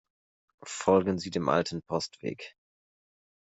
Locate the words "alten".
1.47-1.83